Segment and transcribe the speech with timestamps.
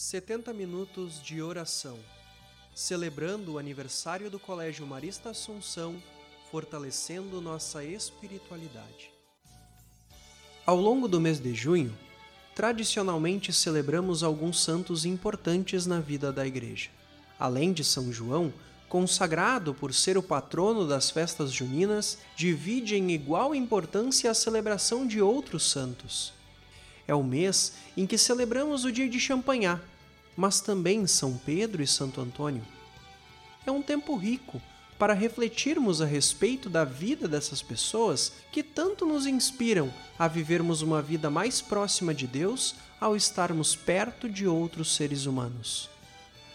[0.00, 1.98] 70 minutos de oração,
[2.72, 6.00] celebrando o aniversário do Colégio Marista Assunção,
[6.52, 9.10] fortalecendo nossa espiritualidade.
[10.64, 11.92] Ao longo do mês de junho,
[12.54, 16.90] tradicionalmente celebramos alguns santos importantes na vida da Igreja.
[17.36, 18.54] Além de São João,
[18.88, 25.20] consagrado por ser o patrono das festas juninas, divide em igual importância a celebração de
[25.20, 26.37] outros santos
[27.08, 29.80] é o mês em que celebramos o dia de Champagnat,
[30.36, 32.62] mas também São Pedro e Santo Antônio.
[33.66, 34.62] É um tempo rico
[34.98, 41.00] para refletirmos a respeito da vida dessas pessoas que tanto nos inspiram a vivermos uma
[41.00, 45.88] vida mais próxima de Deus ao estarmos perto de outros seres humanos.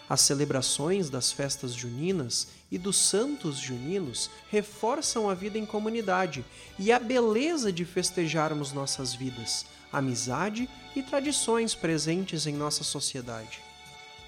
[0.08, 6.44] As celebrações das festas juninas e dos santos juninos reforçam a vida em comunidade
[6.78, 13.60] e a beleza de festejarmos nossas vidas, amizade e tradições presentes em nossa sociedade.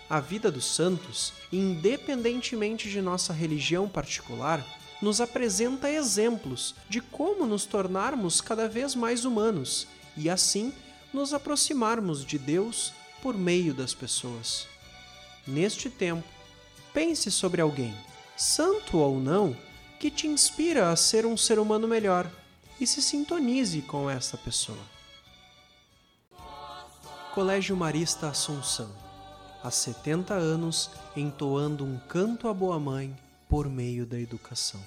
[0.08, 4.64] A vida dos santos, independentemente de nossa religião particular,
[5.02, 9.86] nos apresenta exemplos de como nos tornarmos cada vez mais humanos
[10.16, 10.72] e, assim,
[11.12, 14.66] nos aproximarmos de Deus por meio das pessoas
[15.46, 16.26] neste tempo,
[16.92, 17.94] pense sobre alguém,
[18.36, 19.56] santo ou não,
[19.98, 22.30] que te inspira a ser um ser humano melhor
[22.80, 24.96] e se sintonize com essa pessoa.
[27.34, 28.90] Colégio Marista Assunção,
[29.62, 33.14] há 70 anos entoando um canto à boa mãe
[33.48, 34.80] por meio da educação.